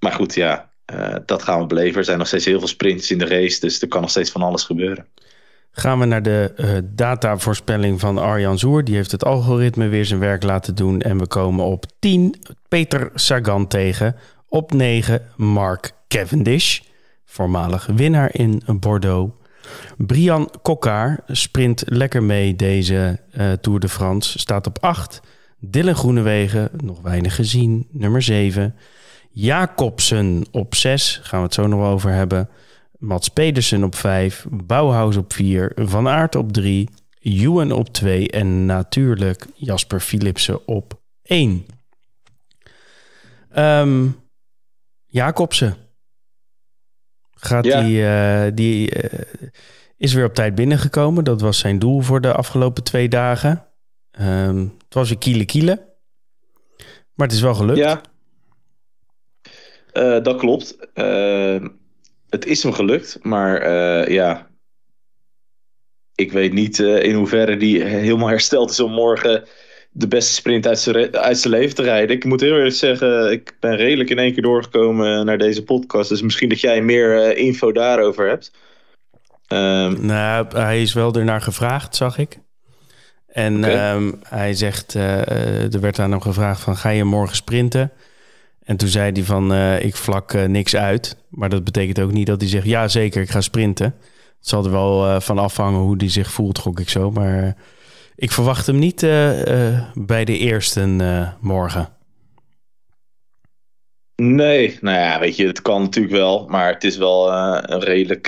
[0.00, 0.70] Maar goed, ja,
[1.26, 1.98] dat gaan we beleven.
[1.98, 4.30] Er zijn nog steeds heel veel sprints in de race, dus er kan nog steeds
[4.30, 5.06] van alles gebeuren.
[5.72, 8.84] Gaan we naar de uh, datavoorspelling van Arjan Zoer.
[8.84, 11.00] Die heeft het algoritme weer zijn werk laten doen.
[11.00, 12.34] En we komen op 10
[12.68, 14.16] Peter Sagan tegen.
[14.48, 16.80] Op 9 Mark Cavendish,
[17.24, 19.32] voormalig winnaar in Bordeaux.
[19.96, 24.38] Brian Kokkaar sprint lekker mee deze uh, Tour de France.
[24.38, 25.20] Staat op 8.
[25.58, 28.74] Dylan Groenewegen, nog weinig gezien, nummer 7.
[29.32, 32.48] Jacobsen op 6, gaan we het zo nog over hebben.
[32.98, 36.88] Mats Pedersen op 5, Bauhaus op 4, Van Aert op 3,
[37.20, 41.66] Ewan op 2 en natuurlijk Jasper Philipsen op 1.
[43.56, 44.20] Um,
[45.06, 45.76] Jacobsen.
[47.34, 47.82] Gaat ja.
[47.82, 49.20] die, uh, die uh,
[49.96, 51.24] is weer op tijd binnengekomen.
[51.24, 53.66] Dat was zijn doel voor de afgelopen twee dagen.
[54.20, 55.88] Um, het was weer kiele kiele.
[57.14, 57.78] Maar het is wel gelukt.
[57.78, 58.00] Ja,
[59.92, 60.76] uh, dat klopt.
[60.94, 61.64] Uh,
[62.28, 64.48] het is hem gelukt, maar uh, ja.
[66.14, 69.44] Ik weet niet in hoeverre die helemaal hersteld is om morgen
[69.90, 70.78] de beste sprint uit
[71.38, 72.16] zijn, leven te rijden.
[72.16, 76.08] Ik moet heel eerlijk zeggen, ik ben redelijk in één keer doorgekomen naar deze podcast.
[76.08, 78.52] Dus misschien dat jij meer info daarover hebt.
[79.48, 82.38] Um, nou, hij is wel ernaar gevraagd, zag ik.
[83.26, 83.94] En okay.
[83.94, 87.92] um, hij zegt, er werd aan hem gevraagd van, ga je morgen sprinten?
[88.60, 91.16] En toen zei hij van, uh, ik vlak uh, niks uit.
[91.28, 93.94] Maar dat betekent ook niet dat hij zegt, ja zeker, ik ga sprinten.
[94.38, 97.10] Het zal er wel uh, van afhangen hoe hij zich voelt, gok ik zo.
[97.10, 97.56] Maar
[98.16, 99.00] ik verwacht hem niet
[99.94, 100.86] bij de eerste
[101.40, 101.88] morgen.
[104.16, 106.46] Nee, nou ja, weet je, het kan natuurlijk wel.
[106.48, 108.26] Maar het is wel een redelijk...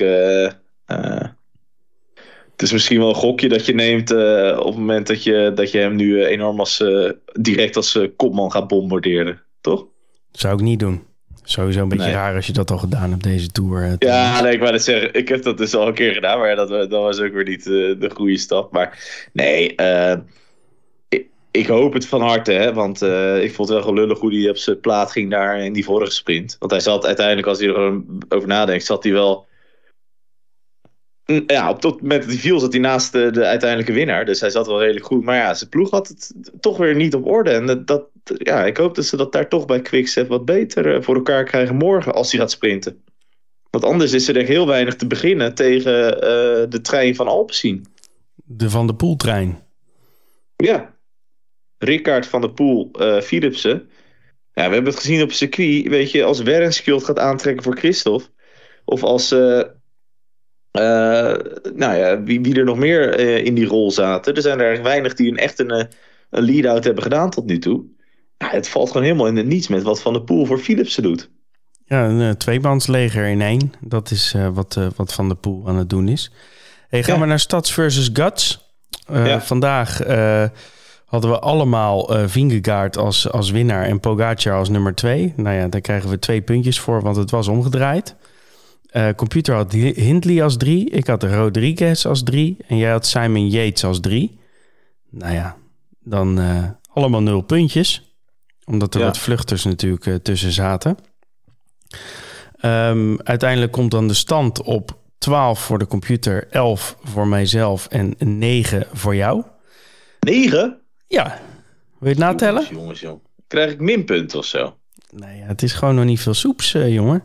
[2.50, 4.10] het is misschien wel een gokje dat je neemt
[4.58, 6.84] op het moment dat je, dat je hem nu enorm als
[7.32, 9.90] direct als kopman gaat bombarderen, toch?
[10.32, 11.02] Zou ik niet doen.
[11.44, 12.14] Sowieso een beetje nee.
[12.14, 13.82] raar als je dat al gedaan hebt deze tour.
[13.82, 15.14] Eh, ja, nee, ik wou het zeggen.
[15.14, 17.66] Ik heb dat dus al een keer gedaan, maar dat, dat was ook weer niet
[17.66, 18.72] uh, de goede stap.
[18.72, 18.98] Maar
[19.32, 20.14] nee, uh,
[21.08, 24.34] ik, ik, hoop het van harte, hè, want uh, ik vond het wel gelullig hoe
[24.34, 26.56] hij op zijn plaat ging daar in die vorige sprint.
[26.58, 29.46] Want hij zat uiteindelijk, als hij erover nadenkt, zat hij wel
[31.46, 34.24] ja, op dat moment dat hij viel zat hij naast de, de, uiteindelijke winnaar.
[34.24, 35.24] Dus hij zat wel redelijk goed.
[35.24, 37.50] Maar ja, zijn ploeg had het toch weer niet op orde.
[37.50, 40.94] En dat, dat ja, ik hoop dat ze dat daar toch bij Quickstep wat beter
[40.94, 43.02] eh, voor elkaar krijgen morgen als hij gaat sprinten.
[43.70, 46.20] Want anders is er heel weinig te beginnen tegen uh,
[46.68, 47.86] de trein van Alpecin.
[48.34, 49.58] De Van de Poel-trein.
[50.56, 50.94] Ja.
[51.78, 53.90] Ricard van der Poel, uh, Philipsen.
[54.52, 55.88] Ja, we hebben het gezien op het circuit.
[55.88, 58.26] Weet je, als Werenskild gaat aantrekken voor Christophe.
[58.84, 59.32] Of als...
[59.32, 59.62] Uh,
[61.74, 64.34] nou ja, wie, wie er nog meer in die rol zaten.
[64.34, 65.84] Er zijn er weinig die een echt een, eh,
[66.30, 67.84] een lead-out hebben gedaan tot nu toe.
[68.42, 71.02] Ja, het valt gewoon helemaal in het niets met wat Van der Poel voor Philipsen
[71.02, 71.30] doet.
[71.84, 73.72] Ja, een tweebandsleger in één.
[73.80, 76.32] Dat is uh, wat, wat Van der Poel aan het doen is.
[76.88, 77.20] Hey, gaan ja.
[77.20, 78.70] we naar Stads versus Guts.
[79.12, 79.40] Ja.
[79.40, 79.98] Vandaag
[81.04, 85.32] hadden we allemaal uh, Vingegaard als, als winnaar en Pogacar als nummer twee.
[85.36, 88.16] Nou ja, daar krijgen we twee puntjes voor, want het was omgedraaid.
[88.92, 90.90] Uh, computer had Hindley als drie.
[90.90, 92.56] Ik had Rodriguez als drie.
[92.66, 94.38] En jij had Simon Yates als drie.
[95.10, 95.56] Nou ja,
[96.00, 98.11] dan uh, allemaal nul puntjes.
[98.64, 99.06] Omdat er ja.
[99.06, 100.96] wat vluchters natuurlijk uh, tussen zaten.
[102.64, 108.14] Um, uiteindelijk komt dan de stand op 12 voor de computer, 11 voor mijzelf en
[108.18, 109.42] 9 voor jou.
[110.20, 110.80] 9?
[111.06, 111.40] Ja.
[111.98, 112.62] Wil je het natellen?
[112.62, 113.22] Jongens, jongens, jongens.
[113.46, 114.76] Krijg ik minpunten of zo?
[115.10, 117.22] Nee, ja, het is gewoon nog niet veel soeps, uh, jongen.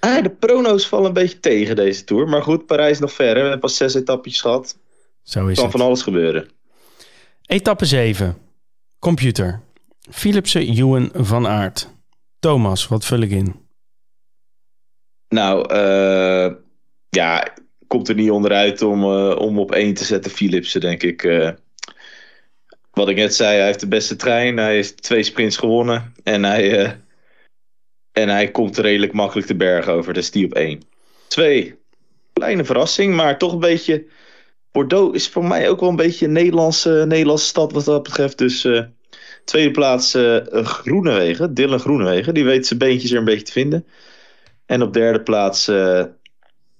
[0.00, 2.28] Ah, de prono's vallen een beetje tegen deze tour.
[2.28, 3.26] Maar goed, Parijs nog ver.
[3.26, 3.34] Hè?
[3.34, 4.78] We hebben pas zes etappes gehad.
[5.22, 5.72] Zo is kan het.
[5.76, 6.48] van alles gebeuren.
[7.46, 8.36] Etappe 7.
[8.98, 9.60] Computer.
[10.10, 11.90] Philipsen, Ewan, Van Aert.
[12.38, 13.54] Thomas, wat vul ik in?
[15.28, 16.54] Nou, uh,
[17.08, 17.52] ja,
[17.86, 21.22] komt er niet onderuit om, uh, om op één te zetten Philipsen, denk ik.
[21.22, 21.50] Uh,
[22.90, 24.56] wat ik net zei, hij heeft de beste trein.
[24.56, 26.14] Hij heeft twee sprints gewonnen.
[26.22, 27.00] En hij,
[28.12, 30.12] en hij komt redelijk makkelijk de berg over.
[30.14, 30.80] Dus die op één.
[31.26, 31.78] Twee,
[32.32, 34.06] kleine verrassing, maar toch een beetje...
[34.72, 38.38] Bordeaux is voor mij ook wel een beetje een Nederlandse, Nederlandse stad wat dat betreft.
[38.38, 38.68] Dus
[39.44, 40.18] tweede plaats
[40.52, 42.34] Groenewegen, Dylan Groenewegen.
[42.34, 43.86] Die weet zijn beentjes er een beetje te vinden.
[44.66, 46.04] En op derde plaats, uh,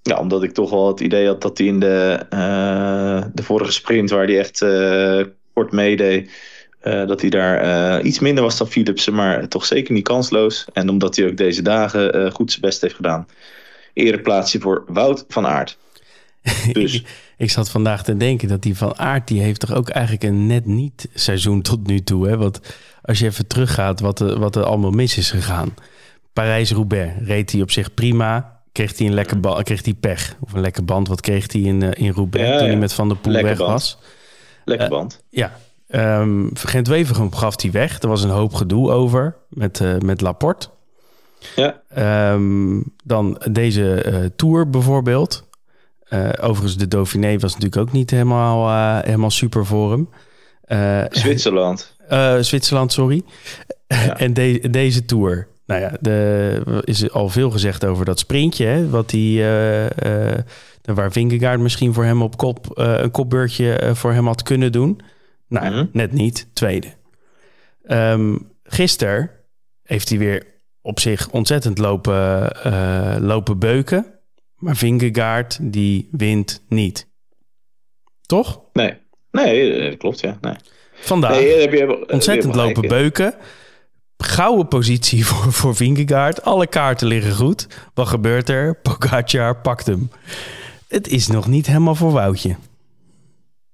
[0.03, 3.73] ja, omdat ik toch wel het idee had dat hij in de, uh, de vorige
[3.73, 6.31] sprint, waar hij echt uh, kort meedeed,
[6.83, 10.67] dat hij daar iets minder was dan Philipsen, maar toch zeker niet kansloos.
[10.73, 13.27] En omdat hij ook deze dagen goed zijn best heeft gedaan.
[13.93, 15.79] Ereplaatsje voor Wout van Aert.
[16.73, 16.95] Dus.
[16.95, 20.25] ik, ik zat vandaag te denken dat die van Aert, die heeft toch ook eigenlijk
[20.25, 22.29] een net niet seizoen tot nu toe.
[22.29, 22.37] Hè?
[22.37, 22.61] Want
[23.03, 25.75] als je even teruggaat wat er, wat er allemaal mis is gegaan.
[26.33, 28.61] Parijs-Roubaix reed hij op zich prima.
[28.73, 30.37] Kreeg hij een lekker band, kreeg hij pech.
[30.41, 31.09] Of een lekker band.
[31.09, 33.51] Wat kreeg hij in, uh, in Roubaix ja, toen hij met Van der Poel lekker
[33.51, 33.71] weg band.
[33.71, 33.99] was?
[34.65, 35.23] Lekker band.
[35.31, 35.53] Uh, ja.
[36.21, 38.03] Um, Gent-Wevergem gaf hij weg.
[38.03, 40.69] Er was een hoop gedoe over met, uh, met Laporte.
[41.57, 41.83] Ja.
[42.33, 45.51] Um, dan deze Tour bijvoorbeeld.
[46.41, 48.71] Overigens, de Dauphiné was natuurlijk ook niet helemaal,
[49.03, 50.09] helemaal super voor hem.
[51.11, 51.97] Zwitserland.
[52.41, 53.23] Zwitserland, sorry.
[53.87, 54.19] Ja.
[54.25, 55.47] en de, deze Tour.
[55.67, 58.65] Nou ja, er is al veel gezegd over dat sprintje.
[58.67, 59.43] Hè, wat die,
[60.83, 65.01] waar Vingegaard misschien voor hem op kop een kopbeurtje voor hem had kunnen doen.
[65.49, 65.87] Nou, Mhm.
[65.93, 66.47] net niet.
[66.53, 66.87] Tweede.
[67.87, 69.31] Um, gisteren
[69.83, 70.47] heeft hij weer
[70.83, 72.51] op zich ontzettend lopen,
[73.21, 74.07] lopen beuken.
[74.63, 77.07] Maar Vingegaard, die wint niet.
[78.27, 78.61] Toch?
[78.73, 78.95] Nee,
[79.31, 80.39] nee dat klopt, ja.
[80.41, 80.55] Nee.
[80.93, 83.35] Vandaag Nee, heb je- heb ontzettend je lopen beuken.
[84.17, 86.43] Gouden positie voor, voor Vingegaard.
[86.43, 87.67] Alle kaarten liggen goed.
[87.95, 88.77] Wat gebeurt er?
[88.81, 90.11] Pogacar pakt hem.
[90.89, 92.57] Het is nog niet helemaal voor Woutje.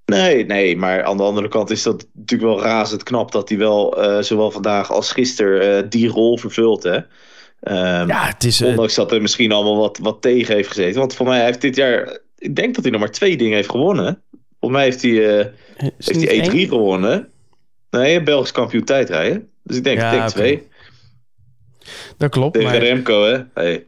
[0.05, 3.57] Nee, nee, maar aan de andere kant is dat natuurlijk wel razend knap dat hij
[3.57, 6.83] wel eh, zowel vandaag als gisteren eh, die rol vervult.
[6.83, 6.99] Hè?
[7.61, 8.61] Ehm, Ja, het is...
[8.61, 10.99] eh, Ondanks dat er misschien allemaal wat, wat tegen heeft gezeten.
[10.99, 13.69] Want voor mij heeft dit jaar, ik denk dat hij nog maar twee dingen heeft
[13.69, 14.21] gewonnen.
[14.59, 15.11] Volgens mij heeft hij,
[15.97, 16.67] is heeft hij E3 één?
[16.67, 17.29] gewonnen.
[17.89, 19.49] Nee, Belgisch kampioen tijdrijden.
[19.63, 20.33] Dus ik denk, Ja, ik denk oké.
[20.37, 20.67] twee.
[22.17, 22.53] Dat klopt.
[22.53, 23.37] Tegen Maar Remco, hè?
[23.53, 23.85] Hey.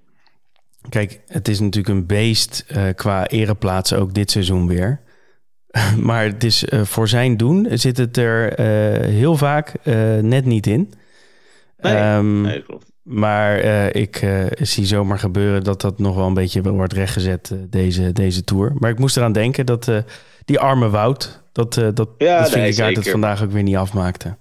[0.90, 5.02] kijk, het is natuurlijk een beest eh, qua ereplaatsen ook dit seizoen weer.
[5.98, 8.62] maar het is, voor zijn doen zit het er
[9.10, 9.74] heel vaak
[10.22, 10.94] net niet in.
[11.78, 12.91] Nee, Ehm, nee, klopt.
[13.04, 17.52] Maar eh, ik eh, zie zomaar gebeuren dat dat nog wel een beetje wordt rechtgezet,
[17.52, 18.74] eh, deze, deze tour.
[18.80, 19.92] Maar ik moest eraan denken dat
[20.46, 23.12] die arme Wout, dat, dat, Ja, dat nee, Vingegaard het zeker.
[23.12, 24.38] vandaag ook weer niet afmaakte.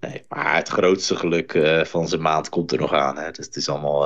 [0.00, 3.16] Nee, maar het grootste geluk van zijn maand komt er nog aan.
[3.16, 3.30] Hè?
[3.30, 4.04] Dus het is allemaal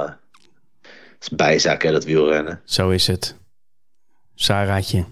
[1.19, 2.61] het is bijzaak, hè, dat wielrennen.
[2.65, 3.37] Zo is het.
[4.35, 5.05] Sarah'tje.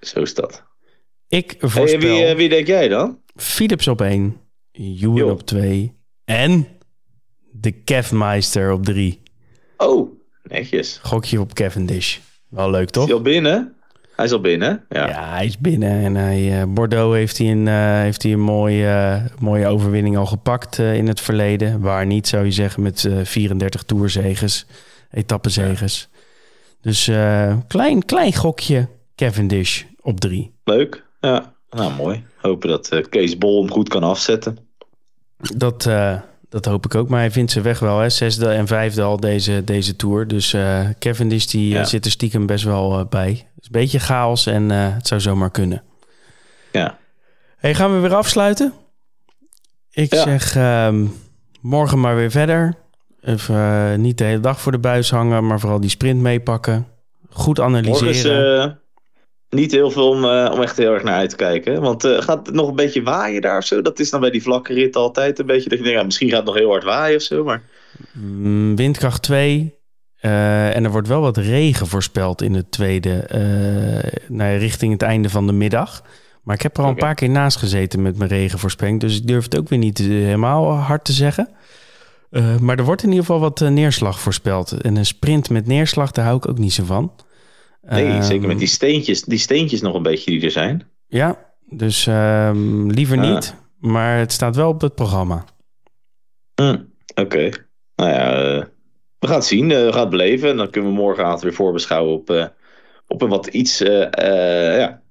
[0.00, 0.62] Zo is dat.
[1.28, 3.20] Ik Hey, voorspel wie, eh, wie denk jij dan?
[3.34, 4.40] Philips op 1,
[4.72, 5.30] Ewan Jo.
[5.30, 6.66] op 2 en
[7.66, 9.22] de Kevmeister op 3.
[9.76, 10.10] Oh,
[10.42, 10.98] netjes.
[11.02, 12.18] Gokje op Cavendish.
[12.48, 13.04] Wel leuk, Is toch?
[13.04, 13.74] hij al binnen?
[14.16, 15.08] Hij is al binnen, ja.
[15.08, 15.90] Ja, hij is binnen.
[16.04, 20.16] En hij, eh, Bordeaux heeft hij een, eh, heeft hij een mooie, eh, mooie overwinning
[20.16, 21.80] al gepakt in het verleden.
[21.80, 24.66] Waar niet, zou je zeggen, met eh 34 toerzegers,
[25.10, 26.08] etappenzegers.
[26.80, 30.54] Dus eh, klein, klein gokje Cavendish op drie.
[30.64, 31.04] Leuk.
[31.20, 32.24] Ja, nou mooi.
[32.36, 34.58] Hopen dat Kees Bol hem goed kan afzetten.
[35.56, 36.20] Dat, eh,
[36.62, 37.08] dat hoop ik ook.
[37.08, 37.98] Maar hij vindt zijn weg wel.
[37.98, 38.08] Hè?
[38.10, 40.26] Zesde en vijfde al deze, deze Tour.
[40.26, 41.84] Dus eh Cavendish die, eh, Ja.
[41.84, 43.30] zit er stiekem best wel eh, bij.
[43.30, 45.82] Is een beetje chaos en het zou zomaar kunnen.
[46.72, 46.98] Ja,
[47.56, 48.72] Hey, gaan we weer afsluiten?
[49.90, 50.22] Ik Ja.
[50.22, 51.04] zeg ehm,
[51.60, 52.74] morgen maar weer verder.
[53.20, 56.86] Even niet de hele dag voor de buis hangen, maar vooral die sprint meepakken.
[57.30, 58.80] Goed morgen is, analyseren.
[59.50, 61.80] Niet heel veel om, uh, om echt heel erg naar uit te kijken.
[61.80, 63.82] Want uh, gaat het nog een beetje waaien daar of zo?
[63.82, 66.28] Dat is dan bij die vlakke rit altijd een beetje dat je denkt, ja, misschien
[66.28, 67.44] gaat het nog heel hard waaien of zo.
[67.44, 67.62] Maar...
[68.12, 69.74] Mm, windkracht 2.
[70.22, 73.28] Uh, en er wordt wel wat regen voorspeld in het tweede,
[74.28, 76.02] nou, richting het einde van de middag.
[76.42, 79.00] Maar ik heb er al een paar keer naast gezeten met mijn regenvoorspelling.
[79.00, 81.48] Dus ik durf het ook weer niet helemaal hard te zeggen.
[82.60, 84.72] maar er wordt in ieder geval wat neerslag voorspeld.
[84.72, 87.12] En een sprint met neerslag, daar hou ik ook niet zo van.
[87.88, 90.88] Nee, um, zeker met die steentjes, die steentjes nog een beetje die er zijn.
[91.06, 93.34] Ja, dus um, liever ah.
[93.34, 93.54] niet.
[93.78, 95.44] Maar het staat wel op het programma.
[96.54, 97.20] Mm, Oké.
[97.20, 97.52] Okay.
[97.96, 98.64] Nou ja, uh,
[99.18, 99.70] we gaan het zien.
[99.70, 100.48] Uh, we gaan het beleven.
[100.50, 102.46] En dan kunnen we morgenavond weer voorbeschouwen op, uh,
[103.06, 105.02] op een wat iets ja,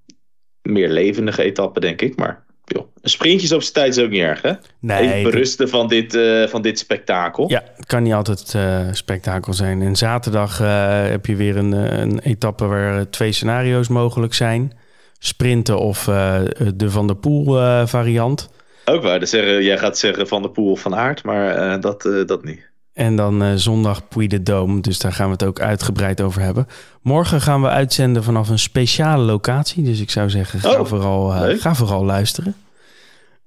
[0.61, 2.15] meer levendige etappe, denk ik.
[2.15, 4.51] Maar joh, een sprintjes op zijn tijd is ook niet erg, hè?
[4.79, 5.13] Nee.
[5.13, 7.49] Even berusten van, dit, uh, van dit spektakel.
[7.49, 9.81] Ja, het kan niet altijd uh, spektakel zijn.
[9.81, 14.73] En zaterdag uh, heb je weer een, een etappe waar twee scenario's mogelijk zijn.
[15.19, 16.03] Sprinten of
[16.75, 17.45] de Van der Poel
[17.87, 18.49] variant.
[18.85, 22.01] Ook waar, dus zeggen, jij gaat zeggen Van der Poel of Van Aert, maar dat,
[22.25, 22.69] dat niet.
[22.95, 26.67] En dan zondag Puy de Dome, dus daar gaan we het ook uitgebreid over hebben.
[27.01, 29.83] Morgen gaan we uitzenden vanaf een speciale locatie.
[29.83, 32.55] Dus ik zou zeggen, ga, oh, vooral, ga vooral luisteren.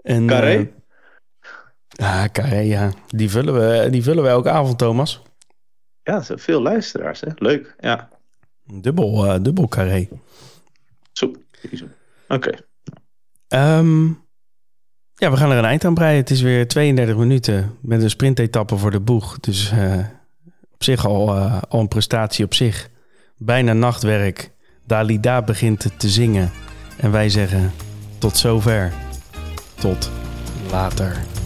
[0.03, 0.71] En, Carré?
[2.01, 2.91] Uh, ah, Carré, ja.
[3.07, 5.23] Die vullen, we, die vullen we elke avond, Thomas.
[6.03, 7.29] Ja, veel luisteraars, hè?
[7.37, 8.09] Leuk, ja.
[8.65, 10.09] Dubbel, dubbel Carré.
[11.13, 11.33] Zo,
[12.29, 12.59] oké.
[13.49, 13.79] Okay.
[13.79, 14.27] Um,
[15.19, 16.17] ja, we gaan er een eind aan breien.
[16.17, 19.41] Het is weer 32 minuten met een sprintetappe voor de boeg.
[19.41, 19.95] Dus uh,
[20.75, 22.89] op zich al, uh, al een prestatie op zich.
[23.37, 24.51] Bijna nachtwerk.
[24.87, 26.51] Dalida begint te zingen.
[26.97, 27.73] En wij zeggen
[28.19, 28.93] tot zover.
[29.75, 30.11] Tot
[30.71, 31.38] later.